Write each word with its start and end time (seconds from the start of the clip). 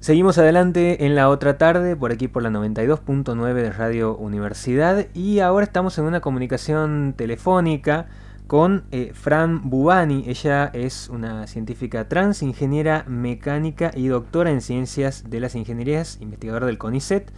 Seguimos 0.00 0.38
adelante 0.38 1.04
en 1.04 1.14
la 1.14 1.28
otra 1.28 1.58
tarde, 1.58 1.94
por 1.94 2.10
aquí 2.10 2.26
por 2.26 2.42
la 2.42 2.48
92.9 2.48 3.52
de 3.52 3.70
Radio 3.70 4.16
Universidad 4.16 5.06
y 5.12 5.40
ahora 5.40 5.64
estamos 5.64 5.98
en 5.98 6.06
una 6.06 6.22
comunicación 6.22 7.12
telefónica 7.14 8.08
con 8.46 8.84
eh, 8.92 9.10
Fran 9.12 9.68
Bubani. 9.68 10.24
Ella 10.26 10.70
es 10.72 11.10
una 11.10 11.46
científica 11.46 12.08
trans, 12.08 12.42
ingeniera 12.42 13.04
mecánica 13.08 13.90
y 13.94 14.06
doctora 14.06 14.50
en 14.50 14.62
ciencias 14.62 15.28
de 15.28 15.38
las 15.38 15.54
ingenierías, 15.54 16.16
investigadora 16.22 16.64
del 16.64 16.78
CONICET 16.78 17.30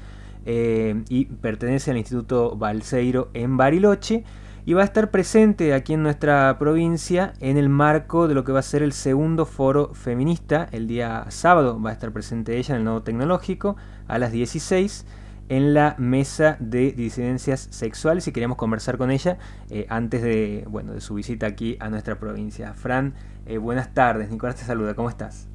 eh, 0.46 1.02
y 1.08 1.24
pertenece 1.24 1.90
al 1.90 1.98
Instituto 1.98 2.54
Balseiro 2.54 3.28
en 3.34 3.56
Bariloche 3.56 4.22
y 4.64 4.74
va 4.74 4.82
a 4.82 4.84
estar 4.84 5.10
presente 5.10 5.74
aquí 5.74 5.94
en 5.94 6.02
nuestra 6.02 6.56
provincia 6.58 7.32
en 7.40 7.56
el 7.56 7.68
marco 7.68 8.28
de 8.28 8.34
lo 8.34 8.44
que 8.44 8.52
va 8.52 8.60
a 8.60 8.62
ser 8.62 8.82
el 8.82 8.92
segundo 8.92 9.44
foro 9.44 9.92
feminista. 9.94 10.68
El 10.70 10.86
día 10.86 11.24
sábado 11.28 11.80
va 11.82 11.90
a 11.90 11.92
estar 11.92 12.12
presente 12.12 12.56
ella 12.56 12.74
en 12.74 12.80
el 12.80 12.84
Nodo 12.84 13.02
Tecnológico 13.02 13.76
a 14.06 14.18
las 14.18 14.30
16 14.30 15.04
en 15.48 15.74
la 15.74 15.96
mesa 15.98 16.56
de 16.60 16.92
disidencias 16.92 17.68
sexuales 17.72 18.26
y 18.28 18.32
queríamos 18.32 18.56
conversar 18.56 18.98
con 18.98 19.10
ella 19.10 19.36
eh, 19.68 19.86
antes 19.88 20.22
de, 20.22 20.64
bueno, 20.68 20.92
de 20.92 21.00
su 21.00 21.14
visita 21.14 21.46
aquí 21.46 21.76
a 21.80 21.88
nuestra 21.90 22.14
provincia. 22.14 22.72
Fran, 22.72 23.14
eh, 23.46 23.58
buenas 23.58 23.92
tardes. 23.92 24.30
Nicolás 24.30 24.56
te 24.56 24.62
saluda. 24.62 24.94
¿Cómo 24.94 25.08
estás? 25.08 25.48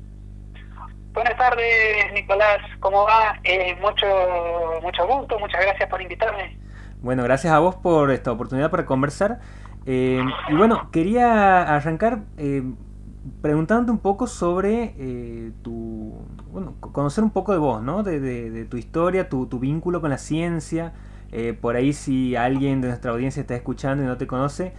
Buenas 1.13 1.35
tardes, 1.37 2.13
Nicolás. 2.13 2.59
¿Cómo 2.79 3.05
va? 3.05 3.39
Eh, 3.43 3.75
mucho, 3.81 4.05
mucho 4.83 5.07
gusto. 5.07 5.39
Muchas 5.39 5.61
gracias 5.61 5.89
por 5.89 6.01
invitarme. 6.01 6.66
Bueno, 7.01 7.23
gracias 7.23 7.53
a 7.53 7.59
vos 7.59 7.75
por 7.75 8.11
esta 8.11 8.31
oportunidad 8.31 8.71
para 8.71 8.85
conversar. 8.85 9.39
Eh, 9.85 10.21
y 10.49 10.55
bueno, 10.55 10.89
quería 10.91 11.63
arrancar 11.75 12.23
eh, 12.37 12.63
preguntándote 13.41 13.91
un 13.91 13.99
poco 13.99 14.27
sobre 14.27 14.95
eh, 14.97 15.51
tu. 15.61 16.15
Bueno, 16.51 16.75
conocer 16.79 17.23
un 17.23 17.29
poco 17.29 17.53
de 17.53 17.59
vos, 17.59 17.81
¿no? 17.83 18.03
De, 18.03 18.65
tu 18.65 18.77
historia, 18.77 19.29
tu, 19.29 19.47
vínculo 19.59 20.01
con 20.01 20.09
la 20.09 20.17
ciencia. 20.17 20.93
por 21.61 21.75
ahí, 21.75 21.93
si 21.93 22.35
alguien 22.35 22.81
de 22.81 22.87
nuestra 22.87 23.11
audiencia 23.11 23.41
está 23.41 23.55
escuchando 23.55 24.03
y 24.03 24.07
no 24.07 24.17
te 24.17 24.27
conoce, 24.27 24.73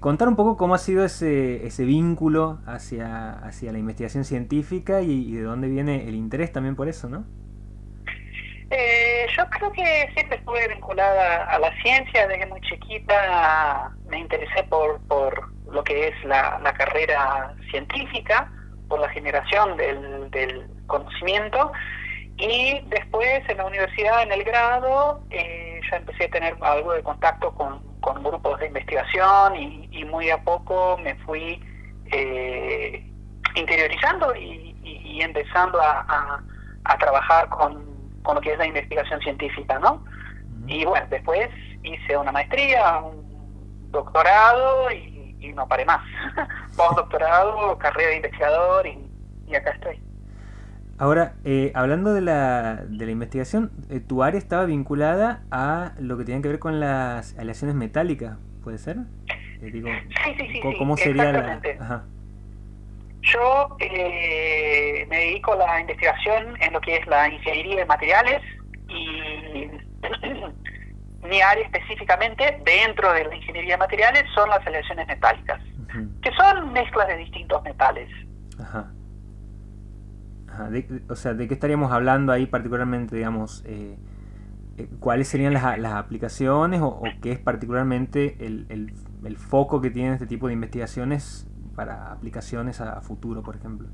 contar 0.00 0.28
un 0.28 0.36
poco 0.36 0.56
cómo 0.56 0.74
ha 0.74 0.78
sido 0.78 1.04
ese, 1.04 1.66
ese 1.66 1.84
vínculo 1.84 2.60
hacia, 2.66 3.32
hacia 3.32 3.70
la 3.72 3.78
investigación 3.78 4.24
científica 4.24 5.02
y 5.02 5.32
de 5.32 5.42
dónde 5.42 5.68
viene 5.68 6.08
el 6.08 6.14
interés 6.14 6.52
también 6.52 6.74
por 6.74 6.88
eso, 6.88 7.08
¿no? 7.10 7.24
Yo 9.28 9.48
creo 9.50 9.72
que 9.72 10.10
siempre 10.14 10.36
estuve 10.36 10.68
vinculada 10.68 11.44
a 11.44 11.58
la 11.58 11.72
ciencia 11.82 12.26
desde 12.26 12.46
muy 12.46 12.60
chiquita. 12.60 13.90
Me 14.08 14.18
interesé 14.18 14.64
por, 14.64 15.00
por 15.06 15.50
lo 15.72 15.82
que 15.82 16.08
es 16.08 16.24
la, 16.24 16.60
carrera 16.76 17.54
científica, 17.70 18.50
por 18.88 19.00
la 19.00 19.08
generación 19.08 19.76
del, 19.76 20.30
del, 20.30 20.68
conocimiento. 20.86 21.72
Y 22.36 22.80
después 22.88 23.48
en 23.48 23.56
la 23.56 23.66
universidad, 23.66 24.22
en 24.22 24.32
el 24.32 24.44
grado, 24.44 25.22
eh, 25.30 25.80
ya 25.90 25.96
empecé 25.96 26.24
a 26.24 26.30
tener 26.30 26.56
algo 26.60 26.92
de 26.92 27.02
contacto 27.02 27.54
con, 27.54 27.80
con 28.00 28.22
grupos 28.22 28.60
de 28.60 28.66
investigación 28.66 29.56
y, 29.56 30.04
muy 30.04 30.28
a 30.30 30.42
poco 30.42 30.98
me 30.98 31.14
fui 31.24 31.60
eh, 32.12 33.10
interiorizando 33.54 34.34
y, 34.36 34.72
empezando 35.22 35.80
a, 35.80 36.42
a 36.84 36.98
trabajar 36.98 37.48
con 37.48 37.93
con 38.24 38.34
lo 38.34 38.40
que 38.40 38.52
es 38.52 38.58
la 38.58 38.66
investigación 38.66 39.20
científica, 39.20 39.78
¿no? 39.78 40.02
Y 40.66 40.84
bueno, 40.84 41.06
después 41.10 41.48
hice 41.82 42.16
una 42.16 42.32
maestría, 42.32 42.98
un 42.98 43.90
doctorado 43.92 44.90
y, 44.90 45.52
no 45.54 45.68
paré 45.68 45.84
más. 45.84 46.00
Postdoctorado, 46.76 47.78
carrera 47.78 48.08
de 48.10 48.16
investigador 48.16 48.86
y, 48.86 49.54
acá 49.54 49.70
estoy. 49.72 50.02
Ahora, 50.96 51.34
eh, 51.44 51.70
hablando 51.74 52.14
de 52.14 52.22
la, 52.22 52.76
de 52.88 53.04
la 53.04 53.12
investigación, 53.12 53.70
eh, 53.90 54.00
tu 54.00 54.22
área 54.22 54.38
estaba 54.38 54.64
vinculada 54.64 55.42
a 55.50 55.92
lo 55.98 56.16
que 56.16 56.24
tiene 56.24 56.40
que 56.40 56.48
ver 56.48 56.58
con 56.58 56.80
las 56.80 57.38
aleaciones 57.38 57.76
metálicas, 57.76 58.38
¿puede 58.62 58.78
ser? 58.78 58.98
Eh, 59.60 59.70
sí, 59.70 60.34
sí, 60.38 60.48
sí. 60.50 60.60
¿Cómo, 60.78 60.96
sería 60.96 61.30
la...? 61.30 62.04
Yo 63.32 63.76
eh, 63.80 65.06
me 65.08 65.16
dedico 65.16 65.54
a 65.54 65.56
la 65.56 65.80
investigación 65.80 66.60
en 66.60 66.72
lo 66.72 66.80
que 66.80 66.96
es 66.96 67.06
la 67.06 67.28
ingeniería 67.28 67.76
de 67.76 67.84
materiales 67.86 68.42
y 68.88 69.70
mi 71.26 71.40
área 71.40 71.64
específicamente 71.64 72.60
dentro 72.66 73.12
de 73.14 73.24
la 73.24 73.34
ingeniería 73.34 73.74
de 73.74 73.78
materiales 73.78 74.24
son 74.34 74.50
las 74.50 74.66
aleaciones 74.66 75.06
metálicas, 75.06 75.58
que 76.20 76.30
son 76.32 76.72
mezclas 76.74 77.08
de 77.08 77.16
distintos 77.16 77.62
metales. 77.62 78.10
Ajá. 78.60 78.92
o 81.08 81.16
sea, 81.16 81.32
¿de 81.32 81.48
qué 81.48 81.54
estaríamos 81.54 81.92
hablando 81.92 82.30
ahí 82.30 82.44
particularmente, 82.44 83.16
digamos? 83.16 83.64
Eh, 83.66 83.96
eh, 84.76 84.88
¿Cuáles 85.00 85.28
serían 85.28 85.54
las, 85.54 85.78
las 85.78 85.94
aplicaciones 85.94 86.82
o, 86.82 87.02
qué 87.22 87.32
es 87.32 87.38
particularmente 87.38 88.36
el, 88.44 88.66
el, 88.68 88.92
el 89.24 89.36
foco 89.38 89.80
que 89.80 89.90
tiene 89.90 90.12
este 90.12 90.26
tipo 90.26 90.48
de 90.48 90.52
investigaciones 90.52 91.48
para 91.74 92.12
aplicaciones 92.12 92.80
a 92.80 93.00
futuro, 93.00 93.42
por 93.42 93.56
ejemplo? 93.56 93.88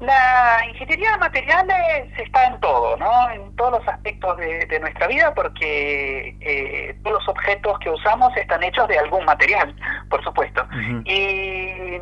La 0.00 0.64
ingeniería 0.68 1.12
de 1.12 1.18
materiales 1.18 2.18
está 2.18 2.46
en 2.46 2.60
todo, 2.60 2.96
¿no? 2.98 3.30
En 3.30 3.54
todos 3.56 3.80
los 3.80 3.88
aspectos 3.88 4.36
de, 4.36 4.78
nuestra 4.80 5.08
vida, 5.08 5.34
porque 5.34 6.36
eh, 6.40 6.96
todos 7.02 7.18
los 7.18 7.28
objetos 7.28 7.76
que 7.80 7.90
usamos 7.90 8.36
están 8.36 8.62
hechos 8.62 8.86
de 8.86 8.96
algún 8.96 9.24
material, 9.24 9.74
por 10.08 10.22
supuesto. 10.22 10.64
Y 11.04 11.98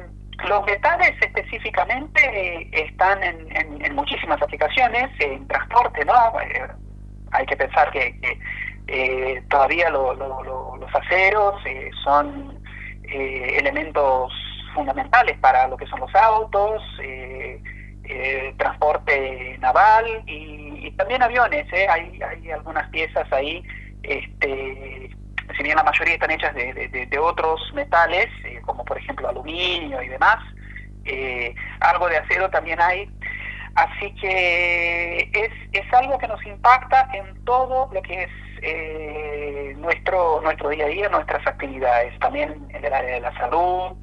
los 0.47 0.67
metales 0.67 1.13
específicamente 1.23 2.21
eh, 2.23 2.69
están 2.73 3.23
en, 3.25 3.95
muchísimas 3.95 4.43
aplicaciones, 4.43 5.09
en 5.19 5.49
transporte, 5.49 6.05
¿no? 6.05 6.39
Eh, 6.41 6.69
hay 7.33 7.47
que 7.47 7.57
pensar 7.57 7.91
que, 7.93 8.15
todavía 9.49 9.89
los 9.89 10.95
aceros 10.95 11.61
son 12.05 12.61
elementos 13.09 14.33
fundamentales 14.77 15.37
para 15.39 15.67
lo 15.67 15.77
que 15.77 15.87
son 15.87 15.99
los 16.01 16.15
autos, 16.15 16.83
eh, 17.03 17.61
eh 18.05 18.55
transporte 18.59 19.57
naval 19.59 20.23
y, 20.27 20.93
también 20.93 21.23
aviones. 21.23 21.67
¿eh? 21.73 21.87
Hay, 21.91 22.21
hay 22.23 22.51
algunas 22.51 22.89
piezas 22.91 23.31
ahí, 23.33 23.63
este, 24.03 25.11
si 25.57 25.63
bien 25.63 25.77
la 25.77 25.83
mayoría 25.83 26.15
están 26.15 26.31
hechas 26.31 26.55
de, 26.55 27.19
otros 27.19 27.61
metales, 27.75 28.29
eh, 28.45 28.61
como 28.65 28.85
por 28.85 28.99
ejemplo 28.99 29.29
aluminio 29.29 30.01
y 30.03 30.09
demás, 30.09 30.39
algo 31.81 32.09
de 32.09 32.19
acero 32.19 32.49
también 32.51 32.81
hay. 32.81 33.11
Así 33.75 34.15
que 34.15 35.31
es, 35.35 35.53
es 35.73 35.93
algo 35.93 36.17
que 36.19 36.29
nos 36.29 36.45
impacta 36.47 37.09
en 37.13 37.45
todo 37.45 37.91
lo 37.93 38.01
que 38.01 38.23
es 38.23 39.77
nuestro 39.77 40.41
nuestro 40.41 40.71
día 40.71 40.87
a 40.87 40.89
día, 40.89 41.09
nuestras 41.11 41.47
actividades, 41.47 42.19
también 42.21 42.67
en 42.71 42.85
el 42.85 42.93
área 42.93 43.17
de 43.17 43.21
la 43.21 43.35
salud 43.35 43.97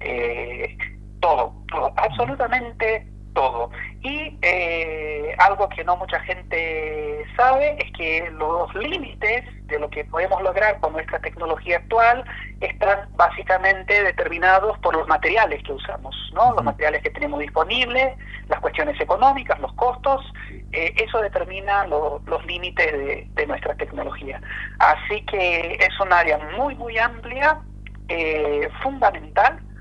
eh, 0.00 0.76
todo, 1.20 1.52
todo, 1.70 1.92
absolutamente 1.96 3.06
todo. 3.36 3.70
Y 4.02 4.36
eh, 4.40 5.36
algo 5.38 5.68
que 5.68 5.84
no 5.84 5.96
mucha 5.96 6.18
gente 6.20 7.24
sabe 7.36 7.76
es 7.78 7.92
que 7.92 8.30
los 8.30 8.74
límites 8.74 9.44
de 9.66 9.78
lo 9.78 9.90
que 9.90 10.04
podemos 10.06 10.42
lograr 10.42 10.80
con 10.80 10.94
nuestra 10.94 11.18
tecnología 11.18 11.76
actual 11.76 12.24
están 12.60 13.08
básicamente 13.16 14.02
determinados 14.02 14.78
por 14.78 14.96
los 14.96 15.06
materiales 15.06 15.62
que 15.64 15.72
usamos, 15.72 16.14
¿no? 16.34 16.54
Los 16.54 16.64
materiales 16.64 17.02
que 17.02 17.10
tenemos 17.10 17.40
disponibles, 17.40 18.16
las 18.48 18.60
cuestiones 18.60 18.98
económicas, 18.98 19.60
los 19.60 19.72
costos, 19.74 20.24
eh, 20.72 20.94
eso 20.96 21.20
determina 21.20 21.86
los 21.86 22.46
límites 22.46 22.90
de, 22.90 23.28
de, 23.34 23.46
nuestra 23.46 23.74
tecnología. 23.74 24.40
Así 24.78 25.22
que 25.26 25.74
es 25.74 26.00
un 26.00 26.12
área 26.12 26.38
muy, 26.56 26.74
muy 26.74 26.96
amplia, 26.96 27.60
eh, 28.08 28.68
fundamental 28.82 29.58
lo 29.58 29.75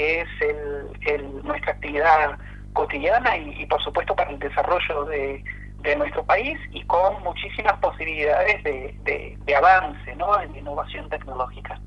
que 0.00 0.20
es 0.22 0.28
el, 0.40 1.42
nuestra 1.44 1.72
actividad 1.72 2.38
cotidiana 2.72 3.36
y, 3.36 3.66
por 3.66 3.82
supuesto 3.82 4.16
para 4.16 4.30
el 4.30 4.38
desarrollo 4.38 5.04
de, 5.04 5.44
nuestro 5.96 6.24
país 6.24 6.58
y 6.72 6.82
con 6.84 7.22
muchísimas 7.22 7.74
posibilidades 7.80 8.62
de, 8.64 9.54
avance 9.54 10.16
¿no? 10.16 10.40
en 10.40 10.56
innovación 10.56 11.08
tecnológica. 11.10 11.78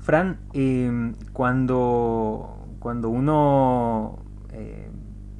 Fran, 0.00 0.38
eh, 0.54 1.12
cuando, 1.32 2.66
cuando 2.78 3.10
uno 3.10 4.18
eh, 4.52 4.88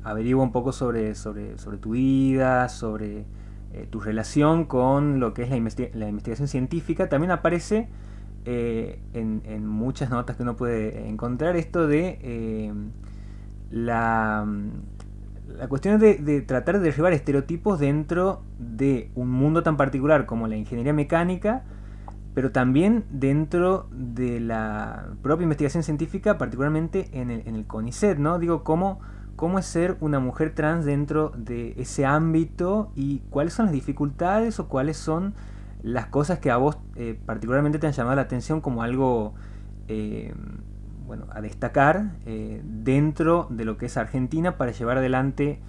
averigua 0.04 0.42
un 0.42 0.52
poco 0.52 0.72
sobre, 0.72 1.14
sobre, 1.14 1.56
sobre 1.56 1.78
tu 1.78 1.90
vida, 1.92 2.68
sobre 2.68 3.24
eh, 3.72 3.86
tu 3.88 4.00
relación 4.00 4.64
con 4.64 5.20
lo 5.20 5.32
que 5.32 5.44
es 5.44 5.50
la, 5.50 5.56
la 5.94 6.08
investigación 6.08 6.48
científica, 6.48 7.08
también 7.08 7.30
aparece 7.30 7.88
eh, 8.48 9.00
en, 9.12 9.66
muchas 9.66 10.08
notas 10.08 10.36
que 10.36 10.44
uno 10.44 10.56
puede 10.56 11.08
encontrar 11.08 11.56
esto 11.56 11.88
de 11.88 12.20
eh, 12.22 12.72
la, 13.72 14.46
la 15.48 15.66
cuestión 15.66 15.98
de, 15.98 16.42
tratar 16.42 16.78
de 16.78 16.84
derribar 16.84 17.12
estereotipos 17.12 17.80
dentro 17.80 18.42
de 18.60 19.10
un 19.16 19.30
mundo 19.30 19.64
tan 19.64 19.76
particular 19.76 20.26
como 20.26 20.46
la 20.46 20.54
ingeniería 20.54 20.92
mecánica, 20.92 21.64
pero 22.34 22.52
también 22.52 23.04
dentro 23.10 23.88
de 23.90 24.38
la 24.38 25.08
propia 25.22 25.42
investigación 25.42 25.82
científica, 25.82 26.38
particularmente 26.38 27.08
en 27.12 27.32
el, 27.32 27.48
en 27.48 27.56
el 27.56 27.66
CONICET, 27.66 28.16
¿no? 28.18 28.38
Digo, 28.38 28.62
¿cómo, 28.62 29.00
cómo 29.34 29.58
es 29.58 29.66
ser 29.66 29.96
una 29.98 30.20
mujer 30.20 30.54
trans 30.54 30.84
dentro 30.84 31.32
de 31.36 31.74
ese 31.78 32.06
ámbito 32.06 32.92
y 32.94 33.22
cuáles 33.30 33.54
son 33.54 33.66
las 33.66 33.72
dificultades 33.72 34.60
o 34.60 34.68
cuáles 34.68 34.96
son 34.96 35.34
las 35.86 36.06
cosas 36.06 36.40
que 36.40 36.50
a 36.50 36.56
vos 36.56 36.76
eh, 36.96 37.16
particularmente 37.26 37.78
te 37.78 37.86
han 37.86 37.92
llamado 37.92 38.16
la 38.16 38.22
atención 38.22 38.60
como 38.60 38.82
algo 38.82 39.36
eh, 39.86 40.34
bueno, 41.06 41.28
a 41.32 41.40
destacar 41.40 42.06
eh, 42.26 42.60
dentro 42.64 43.46
de 43.50 43.64
lo 43.64 43.78
que 43.78 43.86
es 43.86 43.96
Argentina 43.96 44.56
para 44.56 44.72
llevar 44.72 44.98
adelante 44.98 45.60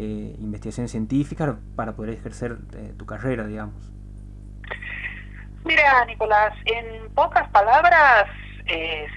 investigaciones 0.00 0.92
científicas 0.92 1.56
para 1.74 1.96
poder 1.96 2.14
ejercer 2.14 2.56
tu 2.96 3.04
carrera, 3.04 3.48
digamos. 3.48 3.92
Mira, 5.64 6.04
Nicolás, 6.06 6.52
en 6.66 7.12
pocas 7.14 7.48
palabras, 7.48 8.26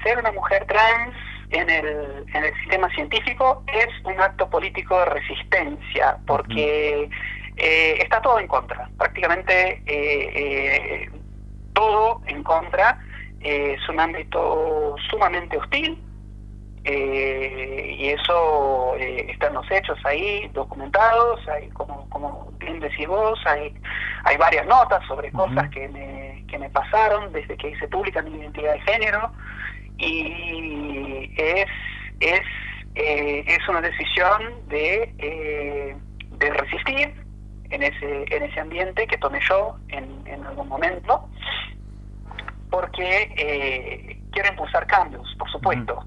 ser 0.03 0.17
una 0.17 0.31
mujer 0.31 0.65
trans 0.65 1.13
en 1.51 1.69
el, 1.69 2.25
en 2.33 2.43
el 2.43 2.53
sistema 2.61 2.89
científico 2.95 3.63
es 3.71 3.89
un 4.05 4.19
acto 4.19 4.49
político 4.49 4.97
de 5.01 5.05
resistencia, 5.05 6.17
porque 6.25 7.11
eh, 7.57 7.97
está 8.01 8.21
todo 8.21 8.39
en 8.39 8.47
contra, 8.47 8.89
prácticamente 8.97 9.81
eh, 9.85 10.31
eh, 10.35 11.09
todo 11.73 12.21
en 12.27 12.43
contra. 12.43 12.99
es 13.39 13.89
un 13.89 13.99
ámbito 13.99 14.95
sumamente 15.09 15.57
hostil 15.57 15.97
y 16.83 18.09
eso 18.09 18.95
está 18.97 19.47
en 19.47 19.53
los 19.53 19.71
hechos 19.71 19.97
ahí 20.03 20.49
documentados, 20.53 21.47
hay 21.47 21.69
como, 21.69 22.09
como 22.09 22.51
bien 22.57 22.79
decís 22.79 23.07
vos, 23.07 23.39
hay, 23.45 23.73
hay 24.23 24.37
varias 24.37 24.65
notas 24.65 25.05
sobre 25.07 25.31
cosas 25.31 25.69
que 25.69 25.87
me, 25.89 26.43
que 26.47 26.57
me 26.57 26.69
pasaron 26.69 27.31
desde 27.31 27.55
que 27.57 27.69
hice 27.69 27.87
pública 27.87 28.21
mi 28.21 28.39
identidad 28.39 28.73
de 28.73 28.81
género 28.81 29.31
y 29.97 31.33
es, 31.37 31.67
es, 32.19 32.41
eh, 32.95 33.43
es 33.47 33.67
una 33.69 33.81
decisión 33.81 34.67
de, 34.67 35.13
eh, 35.19 35.95
de 36.37 36.49
resistir 36.49 37.20
en 37.71 37.83
ese, 37.83 38.25
en 38.29 38.43
ese 38.43 38.59
ambiente 38.59 39.07
que 39.07 39.17
tomé 39.17 39.39
yo 39.47 39.77
en, 39.89 40.21
en 40.25 40.45
algún 40.45 40.67
momento, 40.67 41.27
porque 42.69 43.33
eh, 43.37 44.21
quiero 44.31 44.49
impulsar 44.49 44.85
cambios, 44.87 45.35
por 45.37 45.49
supuesto. 45.49 46.05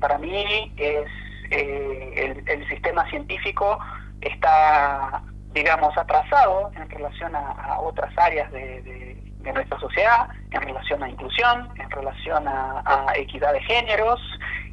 para 0.00 0.18
mí 0.18 0.72
es 0.76 1.08
el, 1.50 2.48
el, 2.48 2.68
sistema 2.68 3.08
científico 3.08 3.78
está, 4.20 5.22
digamos, 5.52 5.96
atrasado 5.96 6.70
en 6.74 6.88
relación 6.90 7.34
a, 7.34 7.78
otras 7.80 8.12
áreas 8.18 8.50
de 8.52 9.26
de 9.46 9.52
nuestra 9.52 9.78
sociedad 9.78 10.28
en 10.50 10.60
relación 10.60 11.02
a 11.02 11.08
inclusión, 11.08 11.68
en 11.76 11.90
relación 11.90 12.46
a, 12.48 13.12
equidad 13.14 13.52
de 13.52 13.62
géneros 13.62 14.20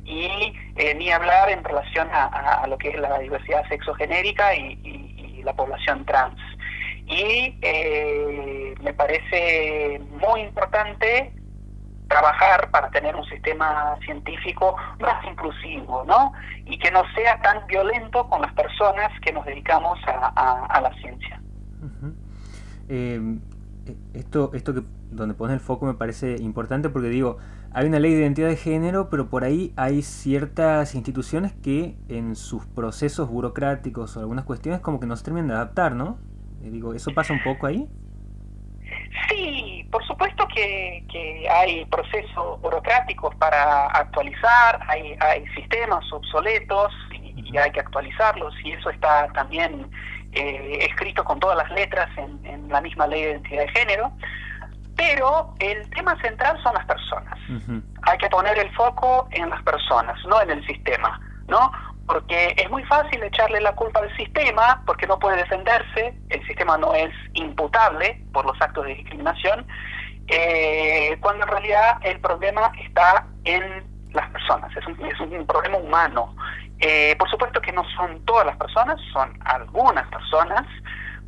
y 0.04 0.54
eh, 0.76 0.94
ni 0.96 1.12
hablar 1.12 1.50
en 1.50 1.64
relación 1.64 2.10
a, 2.12 2.66
lo 2.68 2.78
que 2.78 2.90
es 2.90 3.00
la 3.00 3.20
diversidad 3.20 3.66
sexogenérica 3.70 4.56
y, 4.56 4.80
y, 4.84 5.13
la 5.44 5.54
población 5.54 6.06
trans. 6.06 6.40
Y 7.06 7.58
eh, 7.62 8.76
me 8.82 8.94
parece 8.94 10.02
muy 10.22 10.42
importante 10.42 11.34
trabajar 12.08 12.70
para 12.72 12.90
tener 12.92 13.16
un 13.16 13.26
sistema 13.26 13.98
científico 14.06 14.76
más 15.00 15.26
inclusivo, 15.26 16.04
¿no? 16.06 16.32
Y 16.66 16.78
que 16.78 16.92
no 16.92 17.02
sea 17.16 17.42
tan 17.42 17.66
violento 17.68 18.28
con 18.30 18.42
las 18.42 18.54
personas 18.54 19.10
que 19.22 19.34
nos 19.34 19.46
dedicamos 19.46 20.00
a, 20.08 20.80
la 20.82 20.94
ciencia. 21.02 21.42
Eh, 22.90 23.20
esto, 24.14 24.52
esto 24.54 24.74
que 24.74 24.82
donde 25.16 25.36
pones 25.36 25.56
el 25.56 25.60
foco 25.60 25.86
me 25.86 25.94
parece 25.94 26.38
importante 26.38 26.90
porque 26.90 27.10
digo, 27.10 27.38
hay 27.74 27.88
una 27.88 28.00
ley 28.00 28.14
de 28.14 28.22
identidad 28.22 28.50
de 28.50 28.56
género, 28.56 29.10
pero 29.10 29.30
por 29.30 29.44
ahí 29.44 29.74
hay 29.76 30.02
ciertas 30.02 30.96
instituciones 30.96 31.54
que 31.54 31.96
en 32.10 32.36
sus 32.36 32.66
procesos 32.66 33.30
burocráticos 33.30 34.16
o 34.18 34.20
algunas 34.20 34.46
cuestiones 34.46 34.82
como 34.82 35.00
que 35.00 35.08
no 35.08 35.16
se 35.16 35.24
terminan 35.24 35.48
de 35.48 35.54
adaptar, 35.56 35.96
¿no? 35.96 36.18
Eh, 36.64 36.70
digo, 36.70 36.94
¿eso 36.94 37.12
pasa 37.14 37.34
un 37.34 37.44
poco 37.44 37.68
ahí? 37.68 37.88
Sí, 39.30 39.88
por 39.92 40.06
supuesto 40.06 40.48
que, 40.54 41.04
hay 41.50 41.86
procesos 41.86 42.60
burocráticos 42.62 43.36
para 43.36 43.88
actualizar, 43.88 44.80
hay, 44.88 45.16
hay 45.20 45.46
sistemas 45.56 46.04
obsoletos 46.12 46.92
y 47.36 47.58
hay 47.58 47.72
que 47.72 47.80
actualizarlos 47.80 48.54
y 48.64 48.72
eso 48.72 48.90
está 48.90 49.28
también 49.34 49.88
eh, 50.36 50.80
escrito 50.90 51.24
con 51.24 51.40
todas 51.40 51.56
las 51.58 51.72
letras 51.72 52.10
en, 52.18 52.68
la 52.70 52.82
misma 52.82 53.06
ley 53.06 53.22
de 53.22 53.32
identidad 53.32 53.62
de 53.62 53.68
género, 53.70 54.12
pero 55.04 55.54
el 55.60 55.90
tema 55.90 56.20
central 56.22 56.58
son 56.64 56.74
las 56.76 56.86
personas. 56.86 57.38
Hay 58.04 58.18
que 58.18 58.30
poner 58.30 58.58
el 58.58 58.74
foco 58.74 59.28
en 59.32 59.50
las 59.50 59.62
personas, 59.64 60.18
no 60.26 60.42
en 60.42 60.52
el 60.52 60.66
sistema, 60.66 61.20
¿no? 61.48 61.72
Porque 62.08 62.54
es 62.58 62.70
muy 62.70 62.84
fácil 62.86 63.22
echarle 63.22 63.60
la 63.60 63.74
culpa 63.74 64.00
al 64.00 64.16
sistema 64.16 64.82
porque 64.86 65.06
no 65.08 65.20
puede 65.20 65.38
defenderse, 65.38 66.14
el 66.30 66.48
sistema 66.48 66.78
no 66.78 66.94
es 66.94 67.12
imputable 67.34 68.22
por 68.32 68.46
los 68.46 68.60
actos 68.62 68.86
de 68.86 68.96
discriminación, 68.96 69.66
eh, 70.28 71.18
cuando 71.20 71.44
en 71.44 71.50
realidad 71.50 71.98
el 72.04 72.20
problema 72.22 72.72
está 72.80 73.28
en 73.44 73.84
las 74.14 74.30
personas, 74.30 74.72
es 74.78 74.88
un, 74.88 75.06
es 75.06 75.20
un 75.20 75.46
problema 75.46 75.78
humano. 75.78 76.34
Eh, 76.80 77.16
por 77.18 77.30
supuesto 77.30 77.60
que 77.62 77.74
no 77.74 77.84
son 77.96 78.24
todas 78.26 78.46
las 78.46 78.56
personas, 78.58 79.00
son 79.12 79.38
algunas 79.46 80.08
personas, 80.08 80.64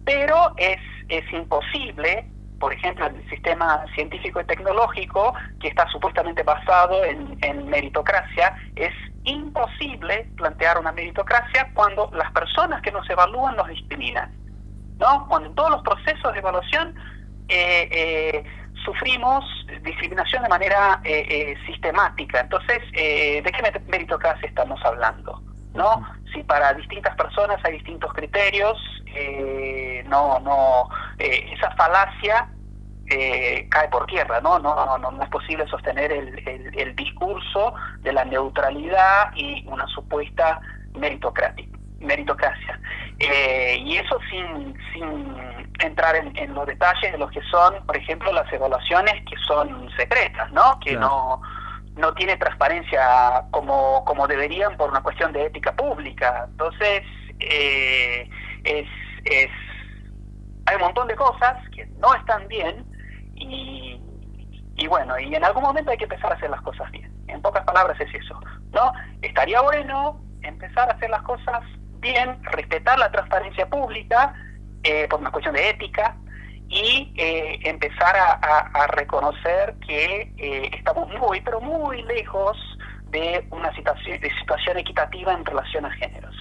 pero 0.06 0.54
es, 0.58 0.80
es 1.10 1.32
imposible, 1.34 2.30
por 2.60 2.74
ejemplo, 2.74 3.06
en 3.08 3.16
el 3.16 3.30
sistema 3.30 3.86
científico 3.96 4.42
y 4.42 4.46
tecnológico, 4.46 5.34
que 5.60 5.68
está 5.68 5.88
supuestamente 5.90 6.44
basado 6.44 7.04
en, 7.04 7.38
en 7.42 7.68
meritocracia, 7.68 8.56
es 8.76 8.94
imposible 9.24 10.28
plantear 10.38 10.78
una 10.80 10.92
meritocracia 10.92 11.70
cuando 11.74 12.10
las 12.14 12.32
personas 12.32 12.82
que 12.82 12.92
nos 12.92 13.10
evalúan 13.10 13.56
nos 13.56 13.68
discriminan. 13.68 14.32
¿no? 14.98 15.28
Cuando 15.28 15.50
en 15.50 15.56
todos 15.56 15.72
los 15.72 15.82
procesos 15.82 16.34
de 16.34 16.40
evaluación 16.40 16.96
eh, 17.50 17.90
eh, 17.92 18.46
sufrimos 18.86 19.44
discriminación 19.82 20.44
de 20.44 20.50
manera 20.50 21.02
eh, 21.04 21.26
eh, 21.30 21.58
sistemática. 21.66 22.42
Entonces, 22.42 22.80
eh, 22.94 23.42
¿de 23.44 23.52
qué 23.52 23.82
meritocracia 23.88 24.48
estamos 24.48 24.80
hablando? 24.86 25.42
¿No? 25.74 26.08
Si 26.34 26.44
para 26.44 26.74
distintas 26.74 27.16
personas 27.16 27.58
hay 27.64 27.74
distintos 27.74 28.14
criterios, 28.14 28.78
no, 30.08 30.40
no, 30.42 30.90
esa 31.18 31.72
falacia 31.72 32.50
cae 33.70 33.88
por 33.90 34.06
tierra, 34.08 34.42
¿no? 34.42 34.58
No, 34.60 34.98
no, 34.98 35.12
no 35.12 35.24
es 35.24 35.30
posible 35.30 35.68
sostener 35.68 36.12
el, 36.12 36.74
el 36.76 36.96
discurso 36.96 37.74
de 38.00 38.12
la 38.12 38.26
neutralidad 38.26 39.32
y 39.36 39.64
una 39.68 39.86
supuesta 39.88 40.60
meritocracia. 40.98 42.80
Eh, 43.20 43.78
y 43.84 43.98
eso 43.98 44.20
sin, 44.30 44.76
sin 44.94 45.36
entrar 45.80 46.16
en, 46.16 46.54
los 46.54 46.66
detalles 46.66 47.12
de 47.12 47.18
lo 47.18 47.30
que 47.30 47.42
son, 47.44 47.86
por 47.86 47.96
ejemplo, 47.98 48.32
las 48.32 48.52
evaluaciones 48.52 49.14
que 49.30 49.38
son 49.48 49.90
secretas, 49.98 50.52
¿no? 50.52 50.80
Que 50.80 50.96
no 50.96 51.42
no 51.96 52.14
tiene 52.14 52.36
transparencia 52.36 53.46
como, 53.52 54.04
como 54.04 54.28
deberían 54.28 54.76
por 54.76 54.90
una 54.90 55.02
cuestión 55.02 55.32
de 55.32 55.46
ética 55.46 55.74
pública. 55.74 56.46
Entonces, 56.50 57.04
eh, 57.40 58.30
es, 58.66 58.86
es, 59.24 59.50
hay 60.66 60.76
un 60.76 60.82
montón 60.82 61.08
de 61.08 61.16
cosas 61.16 61.58
que 61.70 61.86
no 62.00 62.14
están 62.16 62.48
bien 62.48 62.86
y, 63.36 64.00
y 64.76 64.88
bueno, 64.88 65.18
y 65.20 65.34
en 65.34 65.44
algún 65.44 65.64
momento 65.64 65.92
hay 65.92 65.98
que 65.98 66.06
empezar 66.06 66.32
a 66.32 66.36
hacer 66.36 66.50
las 66.50 66.62
cosas 66.62 66.90
bien. 66.92 67.12
En 67.28 67.42
pocas 67.42 67.64
palabras 67.64 68.00
es 68.00 68.14
eso, 68.14 68.40
¿no? 68.72 68.92
Estaría 69.22 69.62
bueno 69.62 70.20
empezar 70.42 70.90
a 70.90 70.94
hacer 70.94 71.10
las 71.10 71.22
cosas 71.24 71.62
bien 72.00 72.44
respetar 72.44 73.00
la 73.00 73.12
transparencia 73.12 73.68
pública 73.68 74.34
eh, 74.84 75.08
por 75.10 75.20
una 75.20 75.32
cuestión 75.32 75.56
de 75.56 75.70
ética 75.70 76.16
y 76.70 77.14
eh, 77.18 77.60
empezar 77.64 78.16
a, 78.16 78.88
reconocer 78.88 79.76
que 79.86 80.32
eh, 80.38 80.70
estamos 80.78 81.10
muy, 81.20 81.42
pero 81.42 81.60
muy 81.60 82.02
lejos 82.04 82.58
de 83.10 83.46
una 83.52 83.74
situación, 83.76 84.20
de 84.20 84.30
situación 84.40 84.78
equitativa 84.78 85.34
en 85.34 85.46
relación 85.46 85.86
a 85.86 85.92
géneros. 85.92 86.36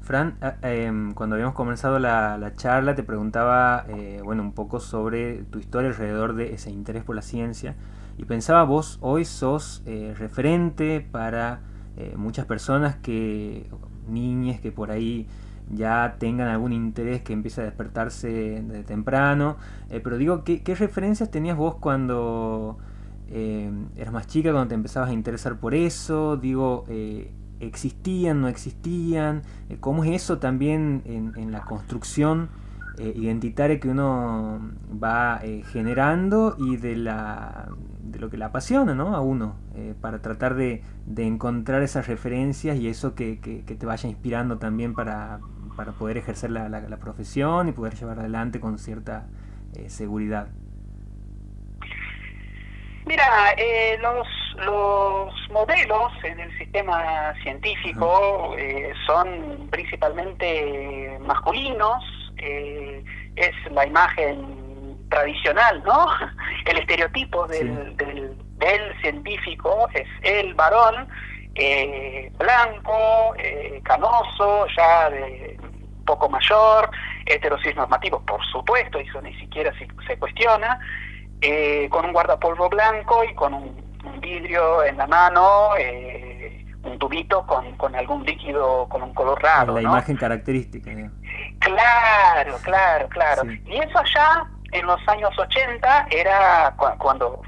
Fran, 0.00 0.36
em, 0.62 1.12
cuando 1.14 1.36
habíamos 1.36 1.54
comenzado 1.54 1.98
la, 1.98 2.38
la 2.38 2.54
charla 2.54 2.94
te 2.94 3.02
preguntaba 3.02 3.86
bueno, 4.24 4.42
un 4.42 4.52
poco 4.52 4.80
sobre 4.80 5.44
tu 5.44 5.58
historia 5.58 5.90
alrededor 5.90 6.34
de 6.34 6.54
ese 6.54 6.70
interés 6.70 7.04
por 7.04 7.16
la 7.16 7.22
ciencia 7.22 7.76
y 8.16 8.24
pensaba 8.24 8.64
vos 8.64 8.98
hoy 9.02 9.24
sos 9.24 9.82
referente 10.16 11.00
para 11.00 11.60
muchas 12.16 12.46
personas 12.46 12.96
que 12.96 13.68
niñas 14.08 14.60
que 14.60 14.72
por 14.72 14.90
ahí 14.90 15.26
ya 15.72 16.16
tengan 16.18 16.48
algún 16.48 16.72
interés 16.72 17.22
que 17.22 17.32
empiece 17.32 17.60
a 17.60 17.64
despertarse 17.64 18.28
de 18.62 18.82
temprano. 18.82 19.56
Eh, 19.88 20.00
pero 20.02 20.18
digo, 20.18 20.44
¿qué, 20.44 20.62
referencias 20.74 21.30
tenías 21.30 21.56
vos 21.56 21.76
cuando 21.76 22.78
eh, 23.28 23.70
eras 23.96 24.12
más 24.12 24.26
chica, 24.26 24.50
cuando 24.50 24.68
te 24.68 24.74
empezabas 24.74 25.10
a 25.10 25.12
interesar 25.12 25.58
por 25.58 25.74
eso? 25.74 26.36
Digo, 26.36 26.84
eh, 26.88 27.30
¿existían, 27.60 28.40
no 28.40 28.48
existían? 28.48 29.42
¿Cómo 29.80 30.04
es 30.04 30.22
eso 30.22 30.38
también 30.38 31.02
en, 31.04 31.52
la 31.52 31.62
construcción 31.62 32.48
identitaria 32.98 33.80
que 33.80 33.88
uno 33.88 34.60
va 35.02 35.40
generando 35.72 36.56
y 36.58 36.76
de 36.76 36.96
la 36.96 37.68
lo 38.18 38.30
que 38.30 38.36
le 38.36 38.44
apasiona 38.44 38.94
¿no? 38.94 39.14
a 39.14 39.20
uno, 39.20 39.56
eh, 39.74 39.94
para 40.00 40.20
tratar 40.20 40.54
de, 40.54 40.82
encontrar 41.16 41.82
esas 41.82 42.06
referencias 42.06 42.78
y 42.78 42.88
eso 42.88 43.14
que, 43.14 43.36
te 43.36 43.86
vaya 43.86 44.08
inspirando 44.08 44.58
también 44.58 44.94
para, 44.94 45.40
para 45.76 45.92
poder 45.92 46.16
ejercer 46.16 46.50
la, 46.50 46.68
la, 46.68 46.96
profesión 46.98 47.68
y 47.68 47.72
poder 47.72 47.94
llevar 47.94 48.18
adelante 48.20 48.60
con 48.60 48.78
cierta 48.78 49.26
eh, 49.74 49.88
seguridad. 49.88 50.48
Mira, 53.06 53.24
eh, 53.56 53.98
los 54.00 55.34
modelos 55.60 56.12
en 56.24 56.40
el 56.40 56.58
sistema 56.58 57.34
científico 57.42 58.54
eh, 58.56 58.92
son 59.06 59.68
principalmente 59.70 61.18
masculinos, 61.20 62.02
eh, 62.38 63.04
es 63.36 63.72
la 63.72 63.86
imagen 63.86 64.96
tradicional, 65.10 65.82
¿no? 65.84 66.06
El 66.64 66.78
estereotipo 66.78 67.46
del, 67.46 67.96
del, 67.96 68.36
científico 69.00 69.88
es 69.94 70.06
el 70.22 70.54
varón 70.54 71.08
blanco, 72.38 73.34
canoso, 73.82 74.66
ya 74.76 75.10
de 75.10 75.58
poco 76.06 76.28
mayor, 76.28 76.90
heterosis 77.26 77.74
normativo, 77.74 78.20
por 78.26 78.44
supuesto, 78.46 78.98
eso 78.98 79.20
ni 79.22 79.34
siquiera 79.40 79.72
se 79.78 80.18
cuestiona, 80.18 80.78
eh, 81.40 81.88
con 81.90 82.04
un 82.04 82.12
guardapolvo 82.12 82.68
blanco 82.68 83.24
y 83.24 83.34
con 83.34 83.54
un, 83.54 83.89
vidrio 84.20 84.84
en 84.84 84.96
la 84.96 85.06
mano, 85.06 85.70
eh, 85.78 86.64
un 86.82 86.98
tubito 86.98 87.46
con, 87.46 87.76
con, 87.76 87.94
algún 87.94 88.24
líquido 88.24 88.88
con 88.88 89.02
un 89.02 89.14
color 89.14 89.42
raro. 89.42 89.74
La 89.74 89.82
imagen 89.82 90.16
característica. 90.16 90.90
Claro, 91.58 92.56
claro, 92.62 93.08
claro. 93.08 93.42
Y 93.66 93.76
eso 93.76 93.98
allá 93.98 94.44
en 94.72 94.86
los 94.86 95.00
años 95.08 95.30
80 95.38 96.06
era 96.10 96.74
cuando 96.98 97.42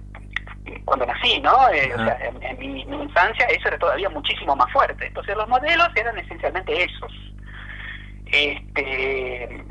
cuando 0.84 1.06
nací, 1.06 1.40
¿no? 1.40 1.68
Eh, 1.70 1.92
o 1.94 1.98
sea, 1.98 2.18
en, 2.40 2.58
mi, 2.58 2.84
mi, 2.84 3.02
infancia 3.02 3.46
eso 3.46 3.68
era 3.68 3.78
todavía 3.78 4.08
muchísimo 4.10 4.54
más 4.56 4.70
fuerte. 4.72 5.06
Entonces 5.06 5.36
los 5.36 5.48
modelos 5.48 5.88
eran 5.96 6.18
esencialmente 6.18 6.84
esos. 6.84 7.12
Este, 8.26 9.64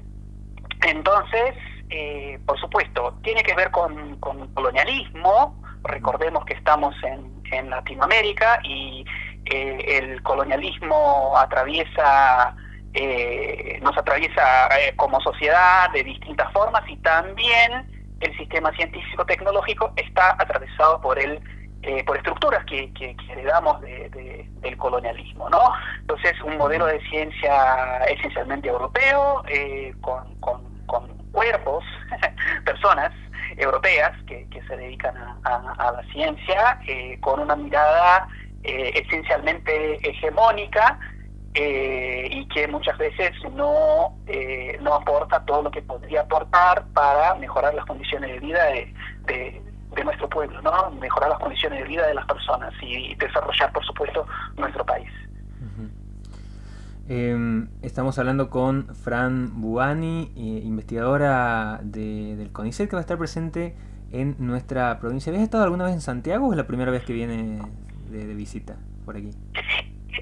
entonces, 0.88 1.56
eh, 1.90 2.40
por 2.46 2.60
supuesto, 2.60 3.18
tiene 3.24 3.44
que 3.44 3.56
ver 3.56 3.72
con, 3.72 4.18
colonialismo. 4.20 5.61
Recordemos 5.84 6.46
que 6.46 6.54
estamos 6.54 6.96
en, 7.04 7.70
Latinoamérica 7.70 8.62
y 8.64 9.06
eh, 9.46 10.00
el 10.02 10.24
colonialismo 10.24 11.34
atraviesa, 11.38 12.56
eh, 12.94 13.78
nos 13.82 13.98
atraviesa 13.98 14.70
como 14.96 15.20
sociedad 15.20 15.92
de 15.92 16.02
distintas 16.02 16.50
formas 16.54 16.82
y 16.88 16.96
también 16.98 17.86
el 18.22 18.38
sistema 18.38 18.72
científico-tecnológico 18.72 19.92
está 19.98 20.38
atravesado 20.40 21.02
por 21.02 21.20
el 21.20 21.42
por 22.06 22.16
estructuras 22.16 22.64
que, 22.66 22.92
heredamos 23.32 23.82
del 23.82 24.78
colonialismo, 24.78 25.50
¿no? 25.50 25.74
Entonces, 26.00 26.40
un 26.44 26.56
modelo 26.58 26.86
de 26.86 27.02
ciencia 27.10 27.98
esencialmente 28.06 28.70
europeo, 28.70 29.44
con, 30.00 30.36
con 30.86 31.08
cuerpos, 31.32 31.84
personas 32.66 33.12
europeas 33.62 34.12
que, 34.26 34.48
se 34.68 34.78
dedican 34.78 35.16
a, 35.18 35.92
la 35.92 36.04
ciencia 36.12 36.80
eh, 36.88 37.18
con 37.22 37.40
una 37.40 37.56
mirada 37.56 38.28
eh, 38.64 38.92
esencialmente 38.96 39.96
hegemónica 40.08 41.00
eh, 41.54 42.28
y 42.32 42.48
que 42.48 42.68
muchas 42.68 42.98
veces 42.98 43.32
no, 43.54 44.16
no 44.82 44.94
aporta 44.94 45.44
todo 45.46 45.64
lo 45.64 45.72
que 45.72 45.82
podría 45.82 46.22
aportar 46.22 46.86
para 46.94 47.36
mejorar 47.36 47.74
las 47.74 47.86
condiciones 47.86 48.32
de 48.32 48.40
vida 48.40 48.64
de, 48.66 48.94
de, 49.26 50.04
nuestro 50.04 50.30
pueblo, 50.30 50.62
¿no? 50.62 50.92
mejorar 50.92 51.30
las 51.30 51.40
condiciones 51.40 51.80
de 51.80 51.88
vida 51.88 52.08
de 52.08 52.14
las 52.14 52.26
personas 52.26 52.74
y 52.82 53.14
desarrollar, 53.16 53.72
por 53.72 53.86
supuesto, 53.86 54.26
nuestro 54.58 54.86
país. 54.86 55.12
Em, 57.10 57.68
estamos 57.82 58.20
hablando 58.20 58.50
con 58.50 58.96
Fran 58.96 59.62
Buani, 59.62 60.32
eh, 60.36 60.62
investigadora 60.64 61.80
del 61.82 62.52
CONICET, 62.52 62.90
que 62.90 62.96
va 62.96 63.00
a 63.00 63.02
estar 63.02 63.18
presente 63.18 63.76
en 64.12 64.36
nuestra 64.40 65.00
provincia. 65.00 65.32
¿Habías 65.32 65.44
estado 65.44 65.64
alguna 65.64 65.86
vez 65.86 65.94
en 65.94 66.02
Santiago 66.02 66.48
o 66.48 66.52
es 66.52 66.58
la 66.58 66.68
primera 66.68 66.92
vez 66.92 67.04
que 67.04 67.14
viene 67.14 67.60
de, 68.10 68.34
visita 68.34 68.76
por 69.06 69.18
aquí? 69.18 69.32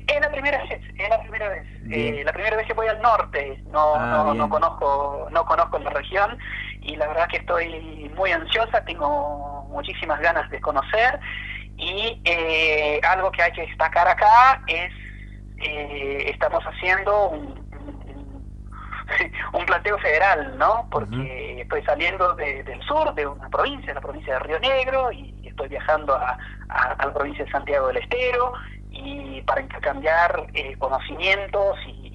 Es 0.07 0.21
la 0.21 0.31
primera 0.31 0.63
vez, 0.63 0.81
es 0.97 1.09
la 1.09 1.21
primera 1.21 1.49
vez. 1.49 1.67
Eh, 1.89 2.21
la 2.23 2.33
primera 2.33 2.55
vez 2.55 2.65
que 2.65 2.73
voy 2.73 2.87
al 2.87 3.01
norte, 3.01 3.61
no, 3.71 3.95
ah, 3.95 4.33
no, 4.35 4.49
conozco, 4.49 5.27
no 5.31 5.45
conozco 5.45 5.79
la 5.79 5.89
región 5.89 6.37
y 6.81 6.95
la 6.95 7.07
verdad 7.07 7.27
que 7.27 7.37
estoy 7.37 8.11
muy 8.15 8.31
ansiosa, 8.31 8.83
tengo 8.85 9.67
muchísimas 9.69 10.19
ganas 10.21 10.49
de 10.49 10.61
conocer 10.61 11.19
y 11.77 12.21
eh, 12.25 12.99
algo 13.07 13.31
que 13.31 13.41
hay 13.41 13.51
que 13.51 13.61
destacar 13.61 14.07
acá 14.07 14.61
es 14.67 14.91
eh, 15.61 16.29
estamos 16.29 16.63
haciendo 16.63 17.29
un, 17.29 17.69
un, 19.53 19.65
planteo 19.65 19.97
federal, 19.99 20.57
¿no? 20.57 20.87
Porque 20.91 21.61
estoy 21.61 21.83
saliendo 21.83 22.35
del 22.35 22.81
sur, 22.83 23.13
de 23.13 23.27
una 23.27 23.49
provincia, 23.49 23.93
la 23.93 24.01
provincia 24.01 24.33
de 24.33 24.39
Río 24.39 24.59
Negro, 24.59 25.11
y 25.11 25.47
estoy 25.47 25.69
viajando 25.69 26.15
a, 26.15 26.37
la 26.69 27.13
provincia 27.13 27.45
de 27.45 27.51
Santiago 27.51 27.87
del 27.87 27.97
Estero, 27.97 28.53
y 28.91 29.41
para 29.43 29.61
intercambiar 29.61 30.47
eh, 30.53 30.75
conocimientos 30.77 31.77
y, 31.87 32.07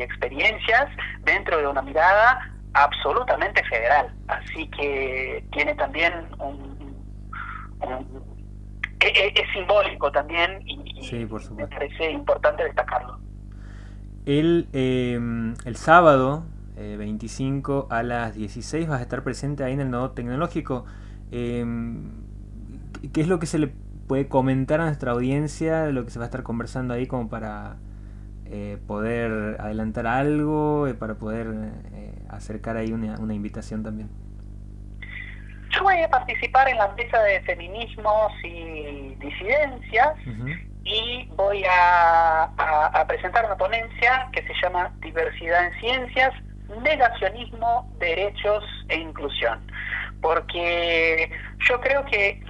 experiencias 0.00 0.88
dentro 1.24 1.58
de 1.58 1.66
una 1.66 1.82
mirada 1.82 2.40
absolutamente 2.72 3.62
federal. 3.64 4.10
Así 4.28 4.66
que 4.70 5.44
tiene 5.52 5.74
también 5.74 6.26
un, 6.38 6.96
e, 7.82 8.29
es, 9.00 9.52
simbólico 9.52 10.10
también 10.12 10.60
y, 10.66 10.78
me 11.54 11.66
parece 11.66 12.10
importante 12.10 12.64
destacarlo. 12.64 13.18
El, 14.26 14.68
em, 14.72 15.54
el 15.64 15.76
sábado 15.76 16.44
25 16.76 17.88
eh, 17.90 17.94
a 17.94 18.02
las 18.02 18.34
16 18.34 18.88
vas 18.88 19.00
a 19.00 19.02
estar 19.02 19.22
presente 19.22 19.64
ahí 19.64 19.72
en 19.72 19.80
el 19.80 19.90
Nodo 19.90 20.12
Tecnológico. 20.12 20.84
Em, 21.30 22.10
¿Qué 23.12 23.20
es 23.20 23.28
lo 23.28 23.38
que 23.38 23.46
se 23.46 23.58
le 23.58 23.72
puede 24.06 24.28
comentar 24.28 24.80
a 24.80 24.86
nuestra 24.86 25.12
audiencia 25.12 25.86
lo 25.86 26.04
que 26.04 26.10
se 26.10 26.18
va 26.18 26.24
a 26.24 26.28
estar 26.28 26.42
conversando 26.42 26.94
ahí 26.94 27.06
como 27.06 27.28
para 27.28 27.76
eh, 28.44 28.78
poder 28.86 29.56
adelantar 29.60 30.06
algo, 30.06 30.88
y 30.88 30.94
para 30.94 31.14
poder 31.14 31.46
eh, 31.92 32.12
acercar 32.28 32.76
ahí 32.76 32.92
una, 32.92 33.18
una 33.18 33.34
invitación 33.34 33.82
también? 33.82 34.08
Yo 35.80 35.84
voy 35.84 36.02
a 36.02 36.10
participar 36.10 36.68
en 36.68 36.76
la 36.76 36.88
mesa 36.88 37.22
de 37.22 37.40
feminismos 37.40 38.32
y 38.44 39.14
disidencias 39.14 40.12
y 40.84 41.26
voy 41.36 41.64
a, 41.66 42.50
presentar 43.08 43.46
una 43.46 43.56
ponencia 43.56 44.28
que 44.30 44.42
se 44.42 44.52
llama 44.60 44.92
Diversidad 44.98 45.64
en 45.64 45.80
Ciencias, 45.80 46.34
Negacionismo, 46.82 47.90
Derechos 47.98 48.62
e 48.90 48.96
Inclusión. 48.96 49.58
Porque 50.20 51.30
yo 51.66 51.80
creo 51.80 52.04
que 52.04 52.42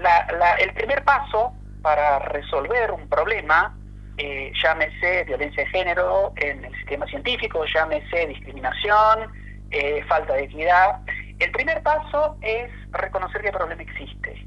el 0.58 0.72
primer 0.74 1.04
paso 1.04 1.52
para 1.82 2.18
resolver 2.18 2.90
un 2.90 3.08
problema, 3.08 3.78
eh, 4.18 4.50
llámese 4.60 5.22
violencia 5.22 5.62
de 5.62 5.70
género 5.70 6.32
en 6.34 6.64
el 6.64 6.74
sistema 6.78 7.06
científico, 7.06 7.64
llámese 7.72 8.26
discriminación, 8.26 9.30
eh, 9.70 10.02
falta 10.08 10.34
de 10.34 10.42
equidad, 10.42 11.00
el 11.40 11.50
primer 11.52 11.82
paso 11.82 12.36
es 12.42 12.70
reconocer 12.92 13.40
que 13.40 13.48
el 13.48 13.54
problema 13.54 13.82
existe, 13.82 14.46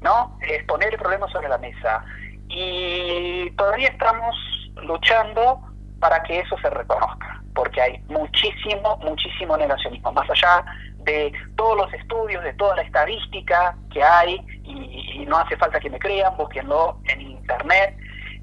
¿no? 0.00 0.36
Es 0.42 0.64
poner 0.64 0.92
el 0.92 0.98
problema 0.98 1.28
sobre 1.28 1.48
la 1.48 1.58
mesa. 1.58 2.04
Y 2.48 3.50
todavía 3.52 3.88
estamos 3.88 4.36
luchando 4.82 5.60
para 6.00 6.22
que 6.24 6.40
eso 6.40 6.56
se 6.58 6.68
reconozca, 6.70 7.42
porque 7.54 7.80
hay 7.80 7.98
muchísimo, 8.08 8.96
muchísimo 8.98 9.56
negacionismo, 9.56 10.12
más 10.12 10.28
allá 10.28 10.64
de 10.98 11.32
todos 11.56 11.76
los 11.76 11.94
estudios, 11.94 12.42
de 12.42 12.52
toda 12.54 12.76
la 12.76 12.82
estadística 12.82 13.76
que 13.92 14.02
hay, 14.02 14.40
y, 14.64 15.24
no 15.26 15.38
hace 15.38 15.56
falta 15.56 15.80
que 15.80 15.90
me 15.90 15.98
crean, 15.98 16.36
búsquenlo 16.36 17.00
en 17.04 17.20
internet, 17.20 17.96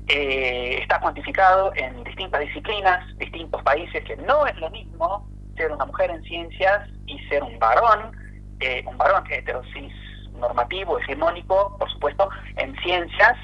eh, 0.08 0.80
está 0.82 1.00
cuantificado 1.00 1.72
en 1.76 2.04
distintas 2.04 2.42
disciplinas, 2.42 3.18
distintos 3.18 3.62
países, 3.64 4.04
que 4.04 4.18
no 4.18 4.46
es 4.46 4.58
lo 4.58 4.70
mismo 4.70 5.26
ser 5.56 5.72
una 5.72 5.86
mujer 5.86 6.10
en 6.12 6.24
ciencias 6.24 6.90
y 7.06 7.20
ser 7.28 7.44
un 7.44 7.58
varón, 7.60 8.12
eh, 8.60 8.84
un 8.86 8.98
varón 8.98 9.24
heterosis 9.30 9.94
normativo, 10.40 11.00
hegemónico, 11.00 11.78
por 11.78 11.90
supuesto, 11.92 12.30
en 12.58 12.76
ciencias, 12.82 13.38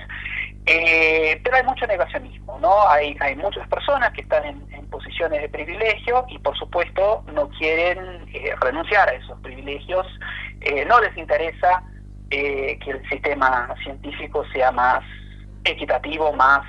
eh, 0.66 1.40
pero 1.44 1.58
hay 1.58 1.64
mucho 1.64 1.88
negacionismo, 1.88 2.60
¿no? 2.60 2.88
Hay, 2.88 3.16
hay 3.20 3.36
muchas 3.36 3.68
personas 3.70 4.12
que 4.14 4.22
están 4.22 4.46
en, 4.46 4.70
posiciones 4.90 5.40
de 5.40 5.50
privilegio 5.50 6.26
y, 6.30 6.40
por 6.40 6.58
supuesto, 6.58 7.24
no 7.36 7.48
quieren 7.50 8.28
eh, 8.34 8.56
renunciar 8.60 9.08
a 9.08 9.14
esos 9.14 9.40
privilegios, 9.42 10.08
no 10.88 11.00
les 11.00 11.16
interesa 11.16 11.84
que 12.32 12.80
el 12.88 13.08
sistema 13.08 13.72
científico 13.84 14.44
sea 14.52 14.72
más 14.72 15.04
equitativo, 15.64 16.34
más 16.34 16.66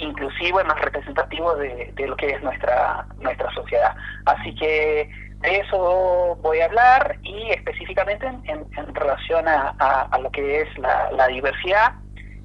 inclusivo 0.00 0.60
y 0.60 0.64
más 0.64 0.80
representativo 0.80 1.54
de, 1.56 1.92
lo 2.06 2.16
que 2.16 2.30
es 2.30 2.42
nuestra 2.42 3.06
nuestra 3.20 3.52
sociedad. 3.52 3.94
Así 4.26 4.54
que 4.54 5.08
de 5.40 5.56
eso 5.56 6.36
voy 6.42 6.60
a 6.60 6.66
hablar 6.66 7.18
y 7.22 7.50
específicamente 7.50 8.26
en, 8.26 8.94
relación 8.94 9.46
a, 9.48 10.18
lo 10.22 10.30
que 10.30 10.62
es 10.62 10.68
la, 10.78 11.26
diversidad 11.28 11.94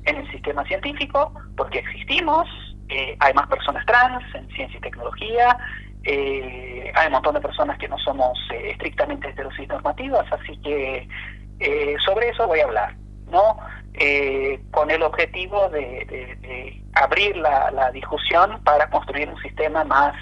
en 0.06 0.18
el 0.18 0.32
sistema 0.32 0.64
científico, 0.66 1.34
porque 1.58 1.80
existimos, 1.80 2.48
eh, 2.90 3.18
hay 3.20 3.34
más 3.34 3.48
personas 3.48 3.86
trans 3.86 4.24
en 4.36 4.48
ciencia 4.50 4.78
y 4.78 4.82
tecnología, 4.82 5.58
eh, 6.04 6.92
hay 6.96 7.08
un 7.08 7.14
montón 7.14 7.34
de 7.34 7.42
personas 7.42 7.78
que 7.80 7.88
no 7.90 7.98
somos 8.00 8.38
eh, 8.54 8.72
estrictamente 8.72 9.34
normativas, 9.68 10.26
así 10.32 10.58
que 10.62 11.08
sobre 12.06 12.30
eso 12.30 12.48
voy 12.48 12.60
a 12.60 12.66
hablar, 12.66 12.96
¿no? 13.30 13.58
Con 14.72 14.92
el 14.92 15.04
objetivo 15.04 15.70
de, 15.70 16.82
abrir 16.94 17.36
la 17.38 17.92
discusión 17.92 18.62
para 18.64 18.90
construir 18.90 19.30
un 19.30 19.42
sistema 19.42 19.84
más 19.84 20.16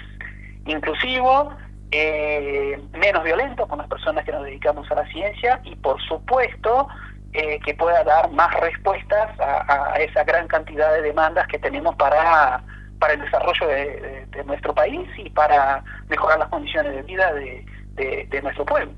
inclusivo, 0.66 1.54
eh, 1.90 2.80
menos 2.92 3.22
violento 3.22 3.68
con 3.68 3.78
las 3.78 3.86
personas 3.86 4.24
que 4.24 4.32
nos 4.32 4.44
dedicamos 4.44 4.90
a 4.90 4.96
la 4.96 5.06
ciencia 5.12 5.60
y 5.62 5.76
por 5.76 6.00
supuesto 6.02 6.88
eh, 7.32 7.60
que 7.64 7.74
pueda 7.74 8.02
dar 8.02 8.30
más 8.32 8.52
respuestas 8.60 9.30
a, 9.38 9.94
esa 10.00 10.24
gran 10.24 10.48
cantidad 10.48 10.92
de 10.92 11.02
demandas 11.02 11.46
que 11.46 11.58
tenemos 11.58 11.94
para, 11.96 12.62
para 12.98 13.14
el 13.14 13.20
desarrollo 13.20 13.68
de, 13.68 14.26
nuestro 14.44 14.74
país 14.74 15.08
y 15.16 15.30
para 15.30 15.84
mejorar 16.08 16.40
las 16.40 16.48
condiciones 16.48 16.96
de 16.96 17.02
vida 17.02 17.32
de, 17.32 18.40
nuestro 18.42 18.64
pueblo. 18.64 18.92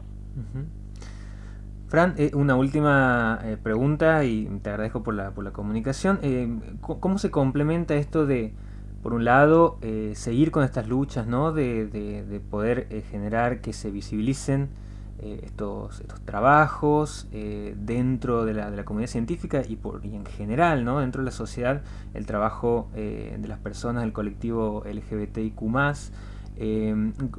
Fran, 1.88 2.14
eh, 2.16 2.32
una 2.34 2.56
última 2.56 3.40
pregunta 3.62 4.24
y 4.24 4.46
te 4.62 4.70
agradezco 4.70 5.02
por 5.02 5.14
la, 5.14 5.30
por 5.30 5.44
la 5.44 5.52
comunicación. 5.52 6.18
¿Cómo 6.80 7.18
se 7.18 7.30
complementa 7.30 7.94
esto 7.94 8.26
de 8.26 8.54
por 9.06 9.14
un 9.14 9.24
lado, 9.24 9.78
eh, 9.82 10.14
seguir 10.16 10.50
con 10.50 10.64
estas 10.64 10.88
luchas, 10.88 11.28
¿no? 11.28 11.52
De, 11.52 12.42
poder 12.50 12.88
eh, 12.90 13.04
generar 13.08 13.60
que 13.60 13.72
se 13.72 13.92
visibilicen 13.92 14.68
eh, 15.20 15.42
estos, 15.44 16.00
estos 16.00 16.20
trabajos 16.22 17.28
dentro 17.30 18.44
de 18.44 18.54
la, 18.54 18.84
comunidad 18.84 19.08
científica 19.08 19.62
y, 19.64 19.76
por, 19.76 20.04
en 20.04 20.26
general, 20.26 20.84
¿no? 20.84 20.98
Dentro 20.98 21.22
de 21.22 21.26
la 21.26 21.30
sociedad, 21.30 21.82
el 22.14 22.26
trabajo 22.26 22.90
de 22.96 23.46
las 23.46 23.60
personas 23.60 24.02
del 24.02 24.12
colectivo 24.12 24.82
LGBTIQ+. 24.84 25.54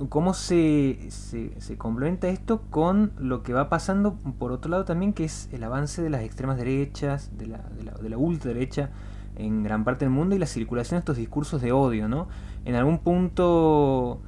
¿Cómo 0.10 0.34
se, 0.36 1.10
se, 1.10 1.78
complementa 1.78 2.28
esto 2.28 2.62
con 2.70 3.14
lo 3.18 3.42
que 3.42 3.52
va 3.52 3.68
pasando, 3.68 4.14
por 4.38 4.52
otro 4.52 4.70
lado 4.70 4.86
también, 4.86 5.14
que 5.14 5.24
es 5.24 5.50
el 5.52 5.64
avance 5.64 6.04
de 6.04 6.12
las 6.12 6.22
extremas 6.22 6.58
derechas, 6.58 7.32
de 7.36 7.48
la, 7.48 7.58
de 7.76 7.84
la, 7.84 7.94
de 7.94 8.10
la 8.10 8.18
ultraderecha, 8.18 8.92
en 9.38 9.64
gran 9.64 9.84
parte 9.84 10.06
del 10.06 10.14
mundo 10.14 10.36
y 10.36 10.40
la 10.40 10.46
circulación 10.46 10.98
de 10.98 11.00
estos 11.00 11.18
discursos 11.18 11.62
de 11.62 11.72
odio, 11.72 12.08
¿no? 12.08 12.28
En 12.66 12.76
algún 12.76 13.00
punto 13.00 14.22